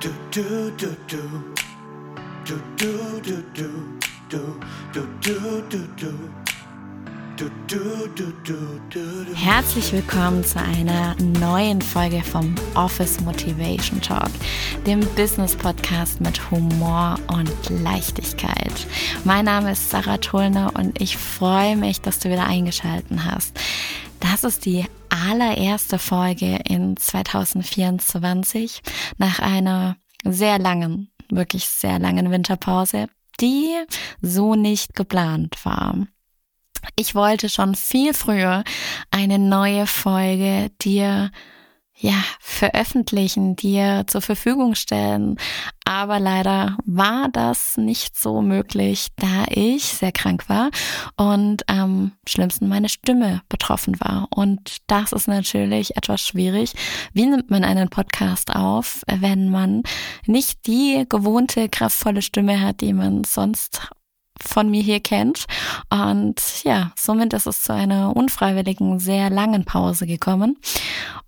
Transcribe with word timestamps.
Du, 0.00 0.08
du, 0.30 0.70
du, 0.78 0.96
du. 1.08 1.18
Du, 2.46 2.58
du, 2.78 3.20
du, 3.20 3.40
du. 8.88 9.34
Herzlich 9.34 9.92
willkommen 9.92 10.42
zu 10.42 10.58
einer 10.58 11.14
neuen 11.38 11.82
Folge 11.82 12.22
vom 12.22 12.54
Office 12.74 13.20
Motivation 13.20 14.00
Talk, 14.00 14.30
dem 14.86 15.00
Business 15.16 15.54
Podcast 15.54 16.22
mit 16.22 16.50
Humor 16.50 17.18
und 17.28 17.82
Leichtigkeit. 17.82 18.86
Mein 19.24 19.44
Name 19.44 19.72
ist 19.72 19.90
Sarah 19.90 20.16
Tullner 20.16 20.72
und 20.74 20.98
ich 21.00 21.18
freue 21.18 21.76
mich, 21.76 22.00
dass 22.00 22.18
du 22.20 22.30
wieder 22.30 22.46
eingeschaltet 22.46 23.18
hast. 23.22 23.58
Das 24.20 24.44
ist 24.44 24.64
die 24.66 24.84
allererste 25.08 25.98
Folge 25.98 26.60
in 26.68 26.96
2024 26.96 28.80
nach 29.18 29.38
einer 29.40 29.96
sehr 30.24 30.58
langen, 30.58 31.10
wirklich 31.30 31.66
sehr 31.66 31.98
langen 31.98 32.30
Winterpause, 32.30 33.08
die 33.40 33.74
so 34.20 34.54
nicht 34.54 34.94
geplant 34.94 35.64
war. 35.64 36.06
Ich 36.96 37.14
wollte 37.14 37.48
schon 37.48 37.74
viel 37.74 38.14
früher 38.14 38.64
eine 39.10 39.38
neue 39.38 39.86
Folge 39.86 40.70
dir 40.80 41.30
ja, 42.00 42.24
veröffentlichen, 42.40 43.56
dir 43.56 44.04
zur 44.06 44.22
Verfügung 44.22 44.74
stellen. 44.74 45.36
Aber 45.84 46.18
leider 46.18 46.78
war 46.86 47.28
das 47.30 47.76
nicht 47.76 48.16
so 48.16 48.40
möglich, 48.40 49.08
da 49.16 49.44
ich 49.48 49.84
sehr 49.84 50.12
krank 50.12 50.48
war 50.48 50.70
und 51.16 51.68
am 51.68 52.12
schlimmsten 52.26 52.68
meine 52.68 52.88
Stimme 52.88 53.42
betroffen 53.48 54.00
war. 54.00 54.28
Und 54.30 54.78
das 54.86 55.12
ist 55.12 55.28
natürlich 55.28 55.96
etwas 55.96 56.22
schwierig. 56.22 56.72
Wie 57.12 57.26
nimmt 57.26 57.50
man 57.50 57.64
einen 57.64 57.90
Podcast 57.90 58.54
auf, 58.54 59.02
wenn 59.06 59.50
man 59.50 59.82
nicht 60.26 60.66
die 60.66 61.04
gewohnte 61.08 61.68
kraftvolle 61.68 62.22
Stimme 62.22 62.60
hat, 62.60 62.80
die 62.80 62.92
man 62.94 63.24
sonst 63.24 63.90
von 64.42 64.70
mir 64.70 64.82
hier 64.82 65.00
kennt. 65.00 65.46
Und 65.90 66.40
ja, 66.64 66.92
somit 66.96 67.32
ist 67.32 67.46
es 67.46 67.62
zu 67.62 67.72
einer 67.72 68.16
unfreiwilligen, 68.16 68.98
sehr 68.98 69.30
langen 69.30 69.64
Pause 69.64 70.06
gekommen. 70.06 70.58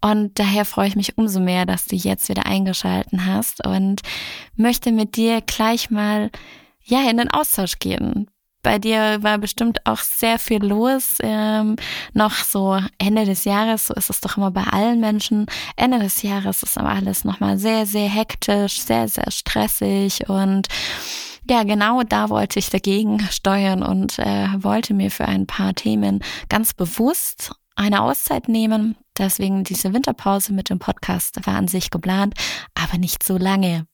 Und 0.01 0.39
daher 0.39 0.65
freue 0.65 0.89
ich 0.89 0.97
mich 0.97 1.19
umso 1.19 1.41
mehr, 1.41 1.67
dass 1.67 1.85
du 1.85 1.97
jetzt 1.97 2.29
wieder 2.29 2.47
eingeschalten 2.47 3.27
hast 3.27 3.67
und 3.67 4.03
möchte 4.57 4.93
mit 4.93 5.17
dir 5.17 5.41
gleich 5.41 5.91
mal 5.91 6.31
ja 6.85 7.09
in 7.09 7.17
den 7.17 7.31
Austausch 7.31 7.79
gehen. 7.79 8.29
Bei 8.63 8.79
dir 8.79 9.23
war 9.23 9.39
bestimmt 9.39 9.85
auch 9.87 9.99
sehr 9.99 10.39
viel 10.39 10.65
los. 10.65 11.17
Ähm, 11.21 11.77
noch 12.13 12.33
so 12.33 12.79
Ende 12.99 13.25
des 13.25 13.45
Jahres, 13.45 13.89
so 13.89 13.95
ist 13.95 14.09
es 14.09 14.21
doch 14.21 14.37
immer 14.37 14.53
bei 14.53 14.63
allen 14.63 15.01
Menschen. 15.01 15.47
Ende 15.77 15.99
des 15.99 16.23
Jahres 16.23 16.63
ist 16.63 16.79
aber 16.79 16.91
alles 16.91 17.25
nochmal 17.25 17.59
sehr, 17.59 17.87
sehr 17.87 18.09
hektisch, 18.09 18.81
sehr, 18.81 19.09
sehr 19.09 19.31
stressig 19.33 20.29
und 20.29 20.69
ja, 21.49 21.65
genau 21.65 22.03
da 22.03 22.31
wollte 22.31 22.59
ich 22.59 22.71
dagegen 22.71 23.21
steuern 23.31 23.83
und 23.83 24.19
äh, 24.19 24.49
wollte 24.59 24.95
mir 24.95 25.11
für 25.11 25.27
ein 25.27 25.47
paar 25.47 25.75
Themen 25.75 26.23
ganz 26.49 26.75
bewusst 26.75 27.53
eine 27.75 28.03
Auszeit 28.03 28.49
nehmen. 28.49 28.97
Deswegen 29.19 29.65
diese 29.65 29.93
Winterpause 29.93 30.53
mit 30.53 30.71
dem 30.71 30.79
Podcast 30.79 31.45
war 31.47 31.57
an 31.57 31.69
sich 31.69 31.91
geplant, 31.91 32.35
aber 32.75 32.99
nicht 32.99 33.23
so 33.23 33.37
lange. 33.37 33.87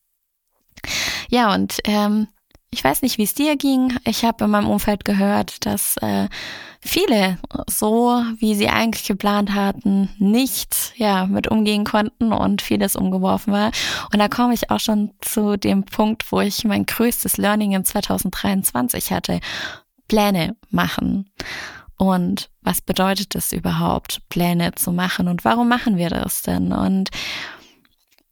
Ja, 1.28 1.54
und 1.54 1.78
ähm, 1.84 2.28
ich 2.70 2.84
weiß 2.84 3.02
nicht, 3.02 3.18
wie 3.18 3.24
es 3.24 3.34
dir 3.34 3.56
ging. 3.56 3.96
Ich 4.04 4.24
habe 4.24 4.44
in 4.44 4.50
meinem 4.50 4.68
Umfeld 4.68 5.04
gehört, 5.04 5.64
dass 5.66 5.96
äh, 5.98 6.28
viele 6.80 7.38
so, 7.68 8.22
wie 8.38 8.54
sie 8.54 8.68
eigentlich 8.68 9.06
geplant 9.06 9.54
hatten, 9.54 10.10
nicht 10.18 10.92
ja 10.96 11.26
mit 11.26 11.48
umgehen 11.48 11.84
konnten 11.84 12.32
und 12.32 12.62
vieles 12.62 12.96
umgeworfen 12.96 13.52
war. 13.52 13.72
Und 14.12 14.18
da 14.18 14.28
komme 14.28 14.54
ich 14.54 14.70
auch 14.70 14.80
schon 14.80 15.12
zu 15.20 15.56
dem 15.56 15.84
Punkt, 15.84 16.30
wo 16.30 16.40
ich 16.40 16.64
mein 16.64 16.86
größtes 16.86 17.36
Learning 17.36 17.72
in 17.72 17.84
2023 17.84 19.12
hatte. 19.12 19.40
Pläne 20.06 20.56
machen. 20.70 21.30
Und 21.96 22.48
was 22.62 22.80
bedeutet 22.80 23.34
es 23.34 23.52
überhaupt, 23.52 24.22
Pläne 24.28 24.72
zu 24.74 24.92
machen? 24.92 25.28
Und 25.28 25.44
warum 25.44 25.68
machen 25.68 25.96
wir 25.96 26.10
das 26.10 26.42
denn? 26.42 26.72
Und 26.72 27.10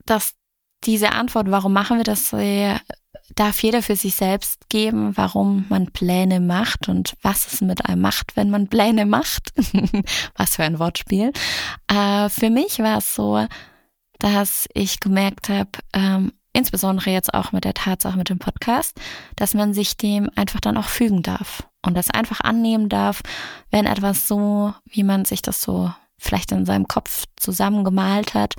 dass 0.07 0.35
diese 0.85 1.13
Antwort, 1.13 1.51
warum 1.51 1.73
machen 1.73 1.97
wir 1.97 2.05
das, 2.05 2.33
darf 3.35 3.63
jeder 3.63 3.83
für 3.83 3.97
sich 3.97 4.15
selbst 4.15 4.69
geben, 4.69 5.17
warum 5.17 5.67
man 5.69 5.91
Pläne 5.91 6.41
macht 6.41 6.89
und 6.89 7.15
was 7.23 7.53
es 7.53 7.61
mit 7.61 7.85
einem 7.87 8.01
macht, 8.01 8.37
wenn 8.37 8.51
man 8.51 8.69
Pläne 8.69 9.07
macht. 9.07 9.53
was 10.37 10.57
für 10.57 10.65
ein 10.65 10.79
Wortspiel. 10.79 11.33
Äh, 11.89 12.29
für 12.29 12.51
mich 12.51 12.79
war 12.79 12.99
es 12.99 13.15
so, 13.15 13.47
dass 14.19 14.67
ich 14.73 15.01
gemerkt 15.01 15.49
habe, 15.49 15.71
ähm, 15.93 16.33
insbesondere 16.53 17.11
jetzt 17.11 17.35
auch 17.35 17.53
mit 17.53 17.65
der 17.65 17.75
Tatsache 17.75 18.17
mit 18.17 18.31
dem 18.31 18.39
Podcast, 18.39 18.99
dass 19.37 19.55
man 19.55 19.75
sich 19.75 19.97
dem 19.97 20.31
einfach 20.37 20.61
dann 20.61 20.79
auch 20.79 20.89
fügen 20.89 21.23
darf 21.23 21.69
und 21.85 21.95
das 21.95 22.11
einfach 22.11 22.41
annehmen 22.41 22.89
darf, 22.89 23.23
wenn 23.71 23.87
etwas 23.87 24.27
so, 24.27 24.73
wie 24.87 25.03
man 25.03 25.27
sich 25.27 25.43
das 25.43 25.61
so 25.61 25.93
vielleicht 26.19 26.53
in 26.53 26.65
seinem 26.65 26.89
Kopf 26.89 27.25
zusammengemalt 27.37 28.33
hat, 28.33 28.55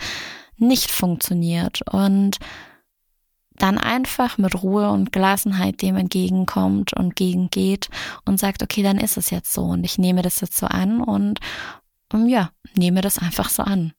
nicht 0.58 0.92
funktioniert 0.92 1.82
und 1.92 2.38
dann 3.58 3.78
einfach 3.78 4.38
mit 4.38 4.62
Ruhe 4.62 4.90
und 4.90 5.12
Gelassenheit 5.12 5.82
dem 5.82 5.96
entgegenkommt 5.96 6.94
und 6.94 7.16
gegengeht 7.16 7.90
und 8.26 8.40
sagt, 8.40 8.64
okay, 8.64 8.84
dann 8.84 8.98
ist 8.98 9.18
es 9.18 9.30
jetzt 9.30 9.54
so 9.54 9.64
und 9.64 9.84
ich 9.84 9.98
nehme 9.98 10.22
das 10.22 10.42
jetzt 10.42 10.58
so 10.58 10.68
an 10.68 11.02
und, 11.02 11.40
und 12.14 12.30
ja, 12.30 12.52
nehme 12.76 13.02
das 13.02 13.18
einfach 13.18 13.50
so 13.50 13.64
an. 13.64 13.94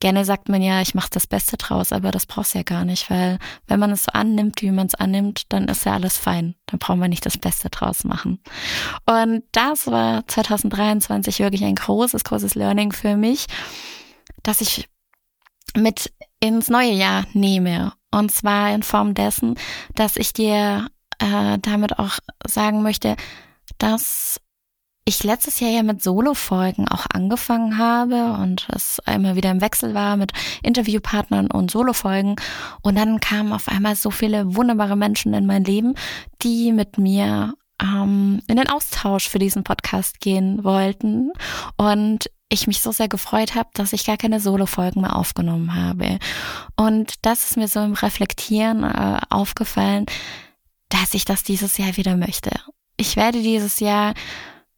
Gerne 0.00 0.24
sagt 0.24 0.48
man 0.48 0.62
ja, 0.62 0.80
ich 0.80 0.96
mache 0.96 1.10
das 1.12 1.28
Beste 1.28 1.56
draus, 1.56 1.92
aber 1.92 2.10
das 2.10 2.26
brauchst 2.26 2.54
du 2.54 2.58
ja 2.58 2.64
gar 2.64 2.84
nicht, 2.84 3.08
weil 3.08 3.38
wenn 3.68 3.78
man 3.78 3.92
es 3.92 4.04
so 4.04 4.12
annimmt, 4.12 4.60
wie 4.60 4.72
man 4.72 4.88
es 4.88 4.96
annimmt, 4.96 5.44
dann 5.50 5.68
ist 5.68 5.86
ja 5.86 5.92
alles 5.92 6.18
fein. 6.18 6.56
Dann 6.66 6.80
braucht 6.80 6.98
man 6.98 7.10
nicht 7.10 7.24
das 7.24 7.38
Beste 7.38 7.70
draus 7.70 8.02
machen. 8.02 8.42
Und 9.06 9.44
das 9.52 9.86
war 9.86 10.26
2023 10.26 11.38
wirklich 11.38 11.62
ein 11.62 11.76
großes, 11.76 12.24
großes 12.24 12.56
Learning 12.56 12.90
für 12.90 13.16
mich, 13.16 13.46
dass 14.42 14.60
ich 14.60 14.88
mit 15.76 16.12
ins 16.40 16.68
neue 16.68 16.94
Jahr 16.94 17.24
nehme. 17.32 17.92
Und 18.12 18.30
zwar 18.30 18.72
in 18.72 18.82
Form 18.82 19.14
dessen, 19.14 19.56
dass 19.94 20.16
ich 20.16 20.32
dir 20.32 20.86
äh, 21.18 21.58
damit 21.60 21.98
auch 21.98 22.18
sagen 22.46 22.82
möchte, 22.82 23.16
dass 23.78 24.40
ich 25.04 25.24
letztes 25.24 25.58
Jahr 25.58 25.70
ja 25.70 25.82
mit 25.82 26.02
Solo-Folgen 26.02 26.86
auch 26.88 27.06
angefangen 27.12 27.76
habe 27.76 28.34
und 28.40 28.68
es 28.72 29.00
immer 29.12 29.34
wieder 29.34 29.50
im 29.50 29.60
Wechsel 29.60 29.94
war 29.94 30.16
mit 30.16 30.32
Interviewpartnern 30.62 31.50
und 31.50 31.70
Solo-Folgen. 31.70 32.36
Und 32.82 32.96
dann 32.96 33.18
kamen 33.18 33.52
auf 33.52 33.68
einmal 33.68 33.96
so 33.96 34.10
viele 34.10 34.54
wunderbare 34.54 34.96
Menschen 34.96 35.34
in 35.34 35.46
mein 35.46 35.64
Leben, 35.64 35.94
die 36.42 36.70
mit 36.70 36.98
mir 36.98 37.54
ähm, 37.82 38.42
in 38.46 38.56
den 38.56 38.68
Austausch 38.68 39.28
für 39.28 39.40
diesen 39.40 39.64
Podcast 39.64 40.20
gehen 40.20 40.62
wollten. 40.62 41.32
Und 41.76 42.30
ich 42.52 42.66
mich 42.66 42.80
so 42.80 42.92
sehr 42.92 43.08
gefreut 43.08 43.54
habe, 43.54 43.70
dass 43.74 43.92
ich 43.92 44.04
gar 44.04 44.16
keine 44.16 44.40
Solo-Folgen 44.40 45.00
mehr 45.00 45.16
aufgenommen 45.16 45.74
habe. 45.74 46.18
Und 46.76 47.14
das 47.22 47.44
ist 47.44 47.56
mir 47.56 47.68
so 47.68 47.80
im 47.80 47.94
Reflektieren 47.94 48.84
äh, 48.84 49.18
aufgefallen, 49.30 50.06
dass 50.88 51.14
ich 51.14 51.24
das 51.24 51.42
dieses 51.42 51.78
Jahr 51.78 51.96
wieder 51.96 52.16
möchte. 52.16 52.50
Ich 52.96 53.16
werde 53.16 53.42
dieses 53.42 53.80
Jahr 53.80 54.14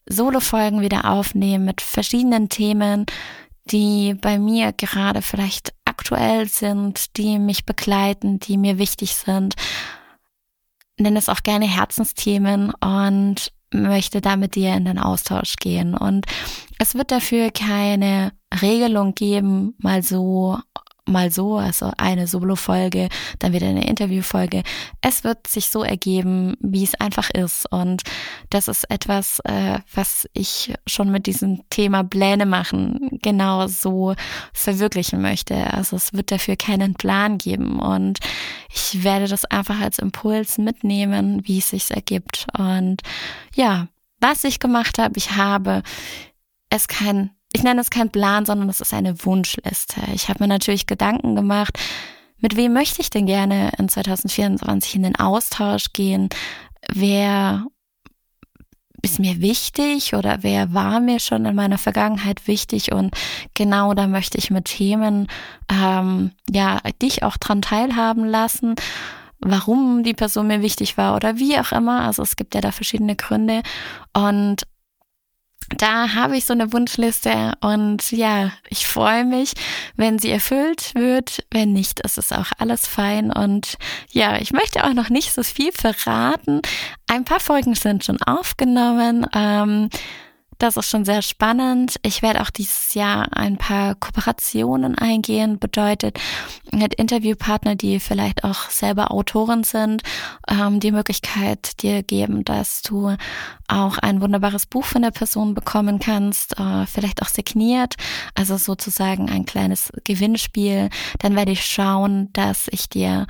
Solo-Folgen 0.07 0.81
wieder 0.81 1.07
aufnehmen 1.07 1.65
mit 1.65 1.81
verschiedenen 1.81 2.49
Themen, 2.49 3.07
die 3.67 4.15
bei 4.15 4.39
mir 4.39 4.73
gerade 4.73 5.23
vielleicht 5.23 5.75
aktuell 5.85 6.49
sind, 6.49 7.17
die 7.17 7.39
mich 7.39 7.65
begleiten, 7.65 8.39
die 8.39 8.57
mir 8.57 8.79
wichtig 8.79 9.15
sind. 9.15 9.55
Nenne 10.99 11.19
es 11.19 11.29
auch 11.29 11.43
gerne 11.43 11.67
Herzensthemen 11.67 12.73
und 12.75 13.53
möchte 13.83 14.21
da 14.21 14.37
mit 14.37 14.55
dir 14.55 14.75
in 14.75 14.85
den 14.85 14.99
Austausch 14.99 15.57
gehen. 15.57 15.95
Und 15.95 16.27
es 16.79 16.95
wird 16.95 17.11
dafür 17.11 17.51
keine 17.51 18.33
Regelung 18.63 19.15
geben, 19.15 19.75
mal 19.79 20.03
so 20.03 20.59
mal 21.07 21.31
so, 21.31 21.57
also 21.57 21.93
eine 21.99 22.27
Solo-Folge, 22.27 23.09
dann 23.39 23.53
wieder 23.53 23.69
eine 23.69 23.87
Interview-Folge. 23.87 24.63
Es 25.01 25.25
wird 25.25 25.47
sich 25.47 25.69
so 25.69 25.83
ergeben, 25.83 26.57
wie 26.61 26.85
es 26.85 26.95
einfach 26.95 27.31
ist. 27.31 27.71
Und 27.71 28.03
das 28.51 28.69
ist 28.69 28.91
etwas, 28.91 29.41
äh, 29.45 29.79
was 29.95 30.29
ich 30.33 30.75
schon 30.87 31.11
mit 31.11 31.27
diesem 31.27 31.69
Thema 31.69 32.05
Pläne 32.05 32.47
machen 32.47 33.19
genau 33.23 33.67
so 33.67 34.15
verwirklichen 34.53 35.21
möchte. 35.21 35.73
Also 35.73 35.97
es 35.97 36.13
wird 36.15 36.31
dafür 36.31 36.57
keinen 36.57 36.95
Plan 36.95 37.39
geben. 37.39 37.81
Und 37.81 38.19
ich 38.73 39.05
werde 39.05 39.29
das 39.29 39.45
einfach 39.45 39.81
als 39.81 39.99
Impuls 39.99 40.59
mitnehmen, 40.59 41.43
wie 41.45 41.59
es 41.59 41.71
sich 41.71 41.91
ergibt. 41.91 42.47
Und 42.57 43.03
ja, 43.55 43.89
was 44.21 44.45
ich 44.45 44.59
gemacht 44.59 44.99
habe, 44.99 45.19
ich 45.19 45.33
habe 45.33 45.83
es 46.71 46.89
kein 46.89 47.31
ich 47.55 47.63
nenne 47.63 47.81
es 47.81 47.91
kein 47.91 48.11
Plan, 48.11 48.45
sondern 48.45 48.69
es 48.69 48.81
ist 48.81 48.93
eine 48.93 49.25
Wunschliste. 49.25 50.01
Ich 50.13 50.29
habe 50.29 50.43
mir 50.43 50.49
natürlich 50.49 50.87
Gedanken 50.87 51.37
gemacht, 51.37 51.79
mit 52.39 52.57
wem 52.57 52.73
möchte 52.75 53.01
ich 53.01 53.11
denn 53.11 53.27
gerne 53.27 53.71
in 53.79 53.89
2024 53.89 54.97
in 54.97 55.05
den 55.05 55.17
Austausch 55.17 55.93
gehen? 55.93 56.29
Wer 56.93 57.65
ist 59.03 59.21
mir 59.21 59.41
wichtig 59.41 60.15
oder 60.15 60.39
wer 60.43 60.75
war 60.75 60.99
mir 60.99 61.21
schon 61.21 61.45
in 61.45 61.55
meiner 61.55 61.79
Vergangenheit 61.79 62.47
wichtig 62.49 62.93
und 62.93 63.15
genau 63.55 63.95
da 63.95 64.09
möchte 64.09 64.37
ich 64.39 64.51
mit 64.51 64.65
Themen 64.65 65.29
ähm, 65.71 66.33
ja 66.51 66.81
dich 67.01 67.23
auch 67.23 67.37
dran 67.37 67.63
teilhaben 67.63 68.25
lassen 68.25 68.75
warum 69.45 70.03
die 70.03 70.15
Person 70.15 70.47
mir 70.47 70.63
wichtig 70.63 70.97
war 70.97 71.15
oder 71.15 71.37
wie 71.37 71.59
auch 71.59 71.71
immer. 71.73 72.01
Also 72.01 72.23
es 72.23 72.37
gibt 72.37 72.55
ja 72.55 72.63
da 72.63 72.73
verschiedene 72.73 73.15
Gründe. 73.15 73.63
Und 74.15 74.63
da 75.77 76.15
habe 76.15 76.37
ich 76.37 76.45
so 76.45 76.53
eine 76.53 76.73
Wunschliste 76.73 77.53
und 77.61 78.11
ja, 78.13 78.53
ich 78.69 78.87
freue 78.87 79.25
mich, 79.25 79.53
wenn 79.97 80.19
sie 80.19 80.31
erfüllt 80.31 80.95
wird. 80.95 81.45
Wenn 81.51 81.73
nicht, 81.73 82.01
ist 82.01 82.19
es 82.19 82.33
auch 82.33 82.49
alles 82.59 82.87
fein. 82.87 83.33
Und 83.33 83.77
ja, 84.11 84.39
ich 84.39 84.53
möchte 84.53 84.85
auch 84.85 84.93
noch 84.93 85.09
nicht 85.09 85.33
so 85.33 85.43
viel 85.43 85.73
verraten. 85.73 86.61
Ein 87.07 87.25
paar 87.25 87.41
Folgen 87.41 87.75
sind 87.75 88.05
schon 88.05 88.21
aufgenommen. 88.23 89.27
Ähm, 89.35 89.89
das 90.65 90.79
ist 90.79 90.89
schon 90.89 91.05
sehr 91.05 91.21
spannend. 91.21 91.97
Ich 92.03 92.23
werde 92.23 92.41
auch 92.41 92.49
dieses 92.49 92.95
Jahr 92.95 93.29
ein 93.37 93.59
paar 93.59 93.95
Kooperationen 93.97 94.97
eingehen, 94.97 95.59
bedeutet 95.59 96.19
mit 96.73 96.95
Interviewpartner, 96.95 97.77
die 97.77 98.01
vielleicht 98.01 98.45
auch 98.45 98.71
selber 98.71 99.11
Autoren 99.11 99.63
sind, 99.63 100.03
ähm, 100.49 100.81
die 100.81 100.91
Möglichkeit 100.91 101.83
dir 101.83 102.03
geben, 102.03 102.45
dass 102.45 102.81
du 102.81 103.15
auch 103.69 103.99
ein 103.99 104.23
wunderbares 104.23 104.65
Buch 104.65 104.87
von 104.87 105.03
der 105.03 105.11
Person 105.11 105.53
bekommen 105.53 105.99
kannst, 105.99 106.59
äh, 106.59 106.87
vielleicht 106.87 107.21
auch 107.21 107.29
signiert, 107.29 107.97
also 108.35 108.57
sozusagen 108.57 109.29
ein 109.29 109.45
kleines 109.45 109.93
Gewinnspiel. 110.05 110.89
Dann 111.19 111.37
werde 111.37 111.53
ich 111.53 111.67
schauen, 111.67 112.31
dass 112.33 112.69
ich 112.71 112.89
dir 112.89 113.27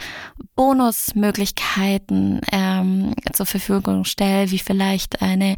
Bonusmöglichkeiten 0.54 2.42
ähm, 2.52 3.14
zur 3.32 3.46
Verfügung 3.46 4.04
stelle, 4.04 4.52
wie 4.52 4.60
vielleicht 4.60 5.20
eine 5.20 5.56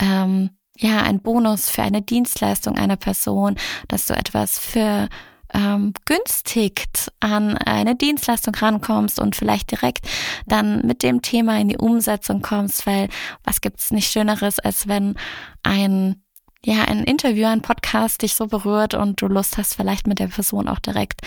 ähm, 0.00 0.50
ja, 0.78 1.02
ein 1.02 1.20
Bonus 1.20 1.68
für 1.68 1.82
eine 1.82 2.02
Dienstleistung 2.02 2.76
einer 2.76 2.96
Person, 2.96 3.56
dass 3.88 4.06
du 4.06 4.14
etwas 4.14 4.58
für 4.58 5.08
ähm, 5.54 5.92
günstig 6.06 6.88
an 7.20 7.56
eine 7.58 7.94
Dienstleistung 7.94 8.54
rankommst 8.54 9.20
und 9.20 9.36
vielleicht 9.36 9.70
direkt 9.70 10.06
dann 10.46 10.86
mit 10.86 11.02
dem 11.02 11.22
Thema 11.22 11.58
in 11.60 11.68
die 11.68 11.76
Umsetzung 11.76 12.42
kommst, 12.42 12.86
weil 12.86 13.08
was 13.44 13.60
gibt's 13.60 13.90
nicht 13.90 14.10
Schöneres, 14.10 14.58
als 14.58 14.88
wenn 14.88 15.14
ein 15.62 16.16
ja, 16.64 16.84
ein 16.84 17.02
Interview, 17.02 17.46
ein 17.46 17.60
Podcast 17.60 18.22
dich 18.22 18.34
so 18.34 18.46
berührt 18.46 18.94
und 18.94 19.20
du 19.20 19.26
Lust 19.26 19.58
hast, 19.58 19.74
vielleicht 19.74 20.06
mit 20.06 20.20
der 20.20 20.28
Person 20.28 20.68
auch 20.68 20.78
direkt 20.78 21.20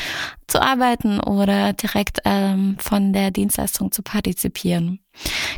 zu 0.48 0.62
arbeiten 0.62 1.20
oder 1.20 1.74
direkt 1.74 2.20
ähm, 2.24 2.78
von 2.80 3.12
der 3.12 3.32
Dienstleistung 3.32 3.92
zu 3.92 4.02
partizipieren. 4.02 5.02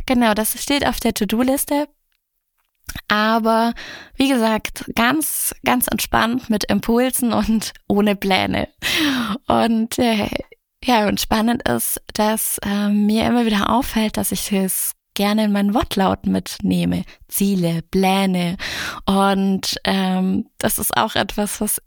Genau, 0.04 0.34
das 0.34 0.60
steht 0.60 0.84
auf 0.84 0.98
der 0.98 1.14
To-Do-Liste. 1.14 1.86
Aber 3.08 3.74
wie 4.16 4.28
gesagt, 4.28 4.84
ganz, 4.94 5.54
ganz 5.64 5.86
entspannt 5.88 6.50
mit 6.50 6.64
Impulsen 6.64 7.32
und 7.32 7.72
ohne 7.88 8.16
Pläne. 8.16 8.68
Und 9.46 9.98
äh, 9.98 10.28
ja, 10.84 11.08
und 11.08 11.20
spannend 11.20 11.68
ist, 11.68 12.00
dass 12.14 12.58
äh, 12.64 12.88
mir 12.88 13.26
immer 13.26 13.46
wieder 13.46 13.70
auffällt, 13.70 14.16
dass 14.16 14.32
ich 14.32 14.52
es 14.52 14.92
gerne 15.14 15.44
in 15.44 15.52
meinen 15.52 15.74
Wortlaut 15.74 16.26
mitnehme. 16.26 17.02
Ziele, 17.26 17.82
Pläne. 17.82 18.56
Und 19.04 19.76
ähm, 19.84 20.48
das 20.58 20.78
ist 20.78 20.96
auch 20.96 21.16
etwas, 21.16 21.60
was 21.60 21.82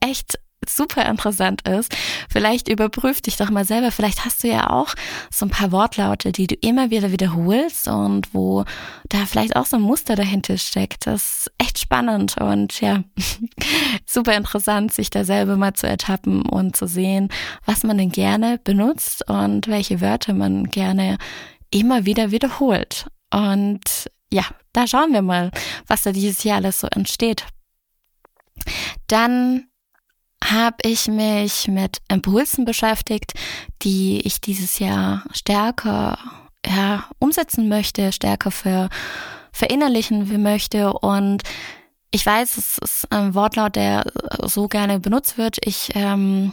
echt 0.00 0.38
super 0.66 1.06
interessant 1.06 1.66
ist. 1.68 1.94
Vielleicht 2.28 2.68
überprüf 2.68 3.20
dich 3.20 3.36
doch 3.36 3.50
mal 3.50 3.64
selber. 3.64 3.90
Vielleicht 3.90 4.24
hast 4.24 4.42
du 4.42 4.48
ja 4.48 4.70
auch 4.70 4.94
so 5.30 5.46
ein 5.46 5.50
paar 5.50 5.72
Wortlaute, 5.72 6.32
die 6.32 6.46
du 6.46 6.54
immer 6.56 6.90
wieder 6.90 7.12
wiederholst 7.12 7.88
und 7.88 8.34
wo 8.34 8.64
da 9.08 9.26
vielleicht 9.26 9.56
auch 9.56 9.66
so 9.66 9.76
ein 9.76 9.82
Muster 9.82 10.16
dahinter 10.16 10.58
steckt. 10.58 11.06
Das 11.06 11.46
ist 11.46 11.52
echt 11.58 11.78
spannend 11.78 12.36
und 12.38 12.80
ja, 12.80 13.02
super 14.06 14.34
interessant, 14.36 14.92
sich 14.92 15.10
da 15.10 15.24
selber 15.24 15.56
mal 15.56 15.74
zu 15.74 15.86
ertappen 15.86 16.42
und 16.42 16.76
zu 16.76 16.86
sehen, 16.86 17.28
was 17.64 17.84
man 17.84 17.98
denn 17.98 18.10
gerne 18.10 18.58
benutzt 18.62 19.28
und 19.28 19.68
welche 19.68 20.00
Wörter 20.00 20.34
man 20.34 20.64
gerne 20.64 21.18
immer 21.70 22.04
wieder 22.04 22.30
wiederholt. 22.30 23.06
Und 23.32 24.10
ja, 24.32 24.44
da 24.72 24.86
schauen 24.86 25.12
wir 25.12 25.22
mal, 25.22 25.50
was 25.86 26.02
da 26.02 26.12
dieses 26.12 26.44
Jahr 26.44 26.56
alles 26.56 26.80
so 26.80 26.86
entsteht. 26.88 27.46
Dann 29.06 29.68
habe 30.44 30.76
ich 30.82 31.08
mich 31.08 31.68
mit 31.68 31.98
Impulsen 32.08 32.64
beschäftigt, 32.64 33.34
die 33.82 34.20
ich 34.20 34.40
dieses 34.40 34.78
Jahr 34.78 35.24
stärker 35.32 36.18
ja, 36.66 37.04
umsetzen 37.18 37.68
möchte, 37.68 38.12
stärker 38.12 38.50
für 38.50 38.88
verinnerlichen 39.52 40.42
möchte. 40.42 40.92
Und 40.92 41.42
ich 42.10 42.24
weiß, 42.24 42.56
es 42.56 42.78
ist 42.78 43.12
ein 43.12 43.34
Wortlaut, 43.34 43.76
der 43.76 44.04
so 44.44 44.68
gerne 44.68 45.00
benutzt 45.00 45.38
wird. 45.38 45.58
Ich 45.64 45.90
ähm, 45.94 46.52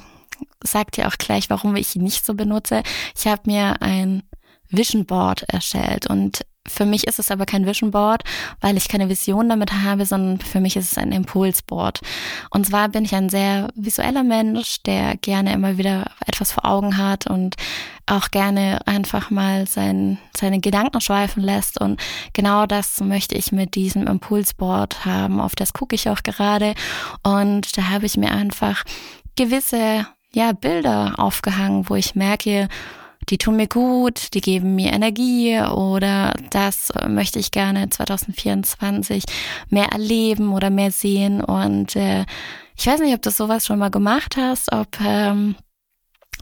sage 0.64 0.92
dir 0.92 1.08
auch 1.08 1.18
gleich, 1.18 1.50
warum 1.50 1.76
ich 1.76 1.96
ihn 1.96 2.04
nicht 2.04 2.26
so 2.26 2.34
benutze. 2.34 2.84
Ich 3.18 3.28
habe 3.28 3.44
mir 3.46 3.82
ein 3.82 4.24
Vision 4.70 5.06
Board 5.06 5.44
erstellt 5.44 6.08
und 6.10 6.46
für 6.68 6.86
mich 6.86 7.06
ist 7.08 7.20
es 7.20 7.32
aber 7.32 7.46
kein 7.46 7.66
Vision 7.66 7.92
Board, 7.92 8.24
weil 8.62 8.78
ich 8.78 8.88
keine 8.88 9.10
Vision 9.10 9.50
damit 9.50 9.72
habe, 9.72 10.06
sondern 10.06 10.40
für 10.40 10.60
mich 10.60 10.76
ist 10.76 10.92
es 10.92 10.98
ein 10.98 11.12
Impulsboard. 11.12 12.02
Und 12.50 12.66
zwar 12.66 12.90
bin 12.90 13.06
ich 13.06 13.14
ein 13.14 13.30
sehr 13.30 13.70
visueller 13.76 14.24
Mensch, 14.24 14.82
der 14.84 15.18
gerne 15.18 15.54
immer 15.54 15.78
wieder 15.78 16.12
etwas 16.26 16.52
vor 16.52 16.66
Augen 16.66 16.98
hat 16.98 17.28
und 17.28 17.56
auch 18.08 18.30
gerne 18.32 18.86
einfach 18.86 19.30
mal 19.30 19.68
sein, 19.68 20.18
seine 20.36 20.60
Gedanken 20.60 21.02
schweifen 21.02 21.44
lässt. 21.44 21.80
Und 21.80 22.02
genau 22.34 22.66
das 22.66 23.00
möchte 23.02 23.36
ich 23.36 23.52
mit 23.52 23.76
diesem 23.76 24.08
Impulsboard 24.08 25.06
haben. 25.06 25.40
Auf 25.40 25.56
das 25.56 25.74
gucke 25.74 25.96
ich 25.96 26.10
auch 26.10 26.24
gerade. 26.24 26.74
Und 27.24 27.78
da 27.78 27.90
habe 27.90 28.06
ich 28.06 28.18
mir 28.18 28.32
einfach 28.32 28.84
gewisse, 29.36 30.08
ja, 30.34 30.52
Bilder 30.52 31.16
aufgehangen, 31.18 31.90
wo 31.90 31.96
ich 31.96 32.16
merke, 32.16 32.68
die 33.30 33.38
tun 33.38 33.56
mir 33.56 33.68
gut, 33.68 34.34
die 34.34 34.42
geben 34.42 34.76
mir 34.76 34.94
Energie 34.94 35.60
oder 35.60 36.34
das 36.52 36.92
möchte 37.08 37.40
ich 37.40 37.52
gerne 37.52 37.90
2024 37.90 39.24
mehr 39.70 39.90
erleben 39.90 40.54
oder 40.54 40.70
mehr 40.70 40.92
sehen. 40.92 41.44
Und 41.44 41.96
äh, 41.96 42.26
ich 42.78 42.88
weiß 42.88 43.00
nicht, 43.00 43.14
ob 43.14 43.22
du 43.22 43.32
sowas 43.32 43.66
schon 43.66 43.80
mal 43.80 43.90
gemacht 43.90 44.38
hast, 44.38 44.72
ob 44.72 44.88
ähm, 45.02 45.56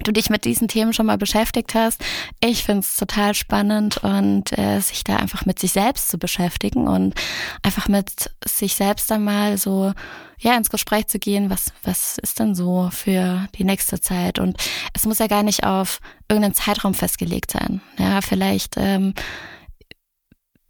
du 0.04 0.12
dich 0.12 0.30
mit 0.30 0.46
diesen 0.46 0.68
Themen 0.68 0.94
schon 0.94 1.06
mal 1.06 1.18
beschäftigt 1.18 1.76
hast. 1.76 2.04
Ich 2.40 2.64
finde 2.64 2.82
es 2.82 2.96
total 2.96 3.34
spannend 3.36 3.98
und 3.98 4.58
äh, 4.58 4.80
sich 4.80 5.04
da 5.04 5.18
einfach 5.18 5.46
mit 5.46 5.60
sich 5.60 5.72
selbst 5.72 6.10
zu 6.10 6.18
beschäftigen 6.18 6.88
und 6.88 7.14
einfach 7.62 7.88
mit 7.88 8.32
sich 8.46 8.76
selbst 8.76 9.12
einmal 9.12 9.58
so 9.58 9.94
ja 10.40 10.56
ins 10.56 10.70
Gespräch 10.70 11.08
zu 11.08 11.20
gehen, 11.20 11.50
was 11.50 11.72
was 11.84 12.18
ist 12.18 12.40
denn 12.40 12.56
so 12.56 12.90
für 12.92 13.48
die 13.56 13.64
nächste 13.64 14.02
Zeit 14.02 14.40
und 14.40 14.58
es 14.94 15.06
muss 15.06 15.20
ja 15.20 15.28
gar 15.28 15.44
nicht 15.44 15.64
auf 15.64 16.00
irgendeinen 16.28 16.56
Zeitraum 16.56 16.94
festgelegt 16.94 17.52
sein. 17.52 17.82
Ja, 17.98 18.22
vielleicht 18.22 18.76
ähm, 18.78 19.14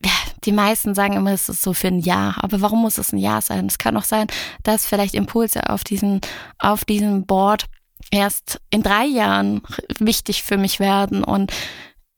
ja, 0.05 0.11
die 0.43 0.51
meisten 0.51 0.95
sagen 0.95 1.13
immer, 1.13 1.31
es 1.31 1.49
ist 1.49 1.61
so 1.61 1.73
für 1.73 1.87
ein 1.87 1.99
Jahr. 1.99 2.35
Aber 2.43 2.61
warum 2.61 2.81
muss 2.81 2.97
es 2.97 3.13
ein 3.13 3.17
Jahr 3.17 3.41
sein? 3.41 3.67
Es 3.67 3.77
kann 3.77 3.95
auch 3.95 4.03
sein, 4.03 4.27
dass 4.63 4.85
vielleicht 4.85 5.13
Impulse 5.13 5.69
auf 5.69 5.83
diesen, 5.83 6.19
auf 6.59 6.83
diesem 6.83 7.25
Board 7.25 7.65
erst 8.11 8.61
in 8.69 8.83
drei 8.83 9.05
Jahren 9.05 9.61
wichtig 9.99 10.43
für 10.43 10.57
mich 10.57 10.79
werden 10.79 11.23
und 11.23 11.51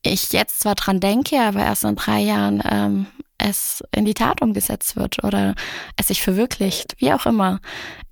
ich 0.04 0.32
jetzt 0.34 0.60
zwar 0.60 0.76
dran 0.76 1.00
denke, 1.00 1.40
aber 1.40 1.60
erst 1.60 1.84
in 1.84 1.96
drei 1.96 2.20
Jahren 2.20 2.62
ähm, 2.70 3.08
es 3.38 3.84
in 3.92 4.06
die 4.06 4.14
Tat 4.14 4.42
umgesetzt 4.42 4.96
wird 4.96 5.24
oder 5.24 5.56
es 5.98 6.08
sich 6.08 6.22
verwirklicht, 6.22 6.96
wie 7.00 7.12
auch 7.14 7.26
immer. 7.26 7.60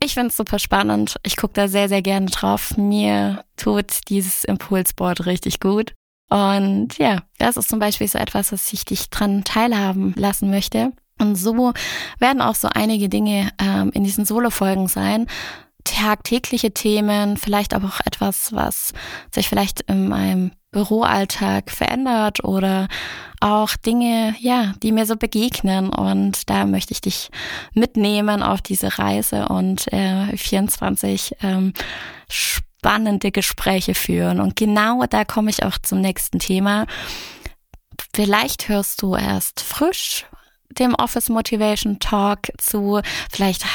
Ich 0.03 0.15
finde 0.15 0.29
es 0.29 0.37
super 0.37 0.59
spannend. 0.59 1.15
Ich 1.23 1.37
gucke 1.37 1.53
da 1.53 1.67
sehr, 1.67 1.87
sehr 1.87 2.01
gerne 2.01 2.25
drauf. 2.27 2.77
Mir 2.77 3.45
tut 3.55 4.09
dieses 4.09 4.43
Impulsboard 4.43 5.25
richtig 5.25 5.59
gut. 5.59 5.93
Und 6.29 6.97
ja, 6.97 7.21
das 7.37 7.57
ist 7.57 7.69
zum 7.69 7.79
Beispiel 7.79 8.07
so 8.07 8.17
etwas, 8.17 8.51
was 8.51 8.73
ich 8.73 8.85
dich 8.85 9.09
dran 9.09 9.43
teilhaben 9.43 10.13
lassen 10.17 10.49
möchte. 10.49 10.91
Und 11.19 11.35
so 11.35 11.73
werden 12.19 12.41
auch 12.41 12.55
so 12.55 12.67
einige 12.73 13.07
Dinge 13.07 13.51
ähm, 13.59 13.91
in 13.93 14.03
diesen 14.03 14.25
Solo-Folgen 14.25 14.87
sein, 14.87 15.27
tagtägliche 15.83 16.73
Themen, 16.73 17.37
vielleicht 17.37 17.73
aber 17.73 17.87
auch 17.87 17.99
etwas, 18.05 18.53
was 18.53 18.93
sich 19.31 19.49
vielleicht 19.49 19.81
in 19.81 20.07
meinem 20.07 20.51
Büroalltag 20.71 21.71
verändert 21.71 22.43
oder 22.43 22.87
auch 23.39 23.75
Dinge, 23.75 24.35
ja, 24.39 24.73
die 24.81 24.91
mir 24.91 25.05
so 25.05 25.15
begegnen. 25.15 25.89
Und 25.89 26.49
da 26.49 26.65
möchte 26.65 26.93
ich 26.93 27.01
dich 27.01 27.29
mitnehmen 27.73 28.43
auf 28.43 28.61
diese 28.61 28.97
Reise 28.97 29.47
und 29.47 29.91
äh, 29.93 30.35
24 30.35 31.37
ähm, 31.41 31.73
spannende 32.27 33.31
Gespräche 33.31 33.93
führen. 33.93 34.41
Und 34.41 34.55
genau 34.55 35.05
da 35.05 35.23
komme 35.23 35.49
ich 35.49 35.63
auch 35.63 35.77
zum 35.77 36.01
nächsten 36.01 36.39
Thema. 36.39 36.85
Vielleicht 38.13 38.67
hörst 38.67 39.01
du 39.01 39.15
erst 39.15 39.61
frisch 39.61 40.25
dem 40.79 40.95
Office 40.95 41.29
Motivation 41.29 41.99
Talk 41.99 42.51
zu. 42.57 43.01
Vielleicht 43.31 43.65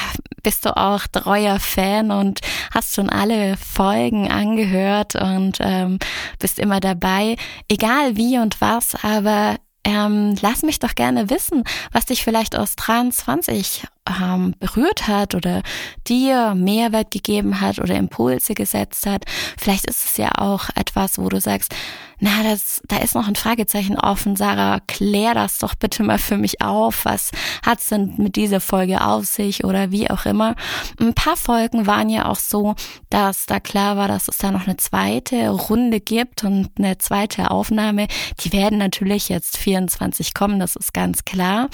bist 0.42 0.64
du 0.64 0.76
auch 0.76 1.06
treuer 1.06 1.58
Fan 1.58 2.10
und 2.10 2.40
hast 2.72 2.94
schon 2.94 3.10
alle 3.10 3.56
Folgen 3.56 4.30
angehört 4.30 5.14
und 5.14 5.58
ähm, 5.60 5.98
bist 6.38 6.58
immer 6.58 6.80
dabei. 6.80 7.36
Egal 7.68 8.16
wie 8.16 8.38
und 8.38 8.60
was, 8.60 8.94
aber 9.02 9.56
ähm, 9.84 10.36
lass 10.40 10.62
mich 10.62 10.78
doch 10.78 10.94
gerne 10.94 11.30
wissen, 11.30 11.64
was 11.92 12.06
dich 12.06 12.22
vielleicht 12.22 12.56
aus 12.56 12.76
23 12.76 13.84
ähm, 14.08 14.54
berührt 14.58 15.08
hat 15.08 15.34
oder 15.34 15.62
dir 16.06 16.54
Mehrwert 16.54 17.10
gegeben 17.10 17.60
hat 17.60 17.78
oder 17.78 17.94
Impulse 17.94 18.54
gesetzt 18.54 19.06
hat. 19.06 19.24
Vielleicht 19.58 19.86
ist 19.86 20.04
es 20.04 20.16
ja 20.16 20.32
auch 20.38 20.68
etwas, 20.74 21.18
wo 21.18 21.28
du 21.28 21.40
sagst, 21.40 21.74
na, 22.20 22.42
das, 22.42 22.82
da 22.88 22.96
ist 22.96 23.14
noch 23.14 23.28
ein 23.28 23.36
Fragezeichen 23.36 23.96
offen. 23.96 24.34
Sarah, 24.34 24.80
klär 24.88 25.34
das 25.34 25.58
doch 25.58 25.76
bitte 25.76 26.02
mal 26.02 26.18
für 26.18 26.36
mich 26.36 26.60
auf. 26.60 27.04
Was 27.04 27.30
hat's 27.64 27.86
denn 27.86 28.14
mit 28.16 28.34
dieser 28.34 28.60
Folge 28.60 29.02
auf 29.02 29.24
sich 29.26 29.64
oder 29.64 29.92
wie 29.92 30.10
auch 30.10 30.26
immer? 30.26 30.56
Ein 30.98 31.14
paar 31.14 31.36
Folgen 31.36 31.86
waren 31.86 32.08
ja 32.08 32.26
auch 32.26 32.38
so, 32.38 32.74
dass 33.08 33.46
da 33.46 33.60
klar 33.60 33.96
war, 33.96 34.08
dass 34.08 34.26
es 34.26 34.38
da 34.38 34.50
noch 34.50 34.66
eine 34.66 34.76
zweite 34.76 35.50
Runde 35.50 36.00
gibt 36.00 36.42
und 36.42 36.70
eine 36.76 36.98
zweite 36.98 37.52
Aufnahme. 37.52 38.08
Die 38.40 38.52
werden 38.52 38.78
natürlich 38.78 39.28
jetzt 39.28 39.56
24 39.56 40.34
kommen, 40.34 40.58
das 40.58 40.74
ist 40.74 40.92
ganz 40.92 41.24
klar. 41.24 41.68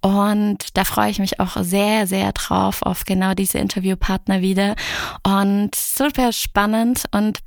Und 0.00 0.76
da 0.76 0.82
freue 0.82 1.10
ich 1.10 1.20
mich 1.20 1.38
auch 1.38 1.56
sehr, 1.66 2.06
sehr 2.06 2.32
drauf 2.32 2.82
auf 2.82 3.04
genau 3.04 3.34
diese 3.34 3.58
Interviewpartner 3.58 4.40
wieder. 4.40 4.74
Und 5.22 5.74
super 5.74 6.32
spannend 6.32 7.04
und 7.12 7.40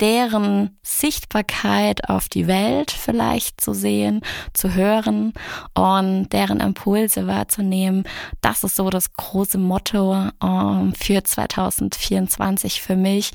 deren 0.00 0.76
Sichtbarkeit 0.82 2.08
auf 2.08 2.28
die 2.28 2.48
Welt 2.48 2.90
vielleicht 2.90 3.60
zu 3.60 3.72
sehen, 3.74 4.20
zu 4.52 4.74
hören 4.74 5.32
und 5.74 6.30
deren 6.32 6.58
Impulse 6.58 7.28
wahrzunehmen. 7.28 8.04
Das 8.40 8.64
ist 8.64 8.74
so 8.74 8.90
das 8.90 9.12
große 9.12 9.58
Motto 9.58 10.30
ähm, 10.42 10.92
für 10.98 11.22
2024 11.22 12.82
für 12.82 12.96
mich. 12.96 13.30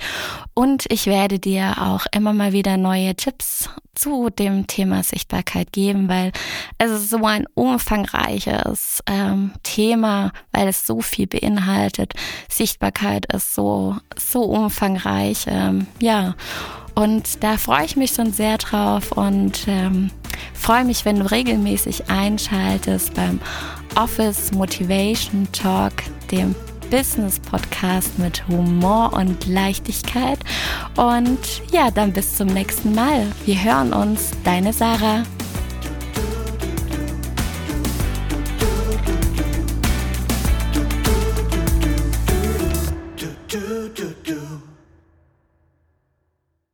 Und 0.53 0.86
ich 0.91 1.08
werde 1.08 1.39
dir 1.39 1.75
auch 1.79 2.05
immer 2.12 2.34
mal 2.34 2.51
wieder 2.51 2.75
neue 2.75 3.15
Tipps 3.15 3.70
zu 3.96 4.29
dem 4.29 4.67
Thema 4.67 5.03
Sichtbarkeit 5.03 5.72
geben, 5.72 6.10
weil 6.10 6.32
es 6.77 6.91
ist 6.91 7.10
so 7.10 7.25
ein 7.25 7.48
umfangreiches 7.53 9.01
ähm, 9.08 9.53
Thema, 9.63 10.32
weil 10.51 10.67
es 10.67 10.86
so 10.86 11.01
viel 11.01 11.27
beinhaltet. 11.27 12.13
Sichtbarkeit 12.65 13.31
ist 13.31 13.53
so, 13.53 13.95
so 14.17 14.41
umfangreich, 14.41 15.45
ähm, 15.48 15.86
ja. 16.00 16.34
Und 16.95 17.43
da 17.43 17.57
freue 17.57 17.86
ich 17.86 17.95
mich 17.95 18.12
schon 18.12 18.34
sehr 18.34 18.57
drauf 18.57 19.12
und 19.12 19.67
ähm, 19.67 20.10
freue 20.55 20.84
mich, 20.84 21.05
wenn 21.05 21.19
du 21.19 21.29
regelmäßig 21.29 22.10
einschaltest 22.10 23.13
beim 23.13 23.39
Office 23.95 24.51
Motivation 24.51 25.48
Talk, 25.51 25.93
dem 26.31 26.55
Business-Podcast 26.89 28.17
mit 28.17 28.48
Humor 28.48 29.13
und 29.13 29.45
Leichtigkeit. 29.45 30.39
Und 30.95 31.62
ja, 31.72 31.91
dann 31.91 32.13
bis 32.13 32.38
zum 32.38 32.48
nächsten 32.48 32.95
Mal. 32.95 33.27
Wir 33.45 33.63
hören 33.63 33.93
uns. 33.93 34.31
Deine 34.43 34.74
Sarah. 34.74 35.24